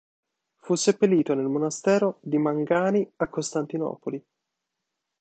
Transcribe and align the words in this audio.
Fu 0.55 0.73
seppellito 0.73 1.35
nel 1.35 1.45
monastero 1.45 2.17
di 2.23 2.39
Mangani 2.39 3.07
a 3.17 3.27
Costantinopoli. 3.27 4.25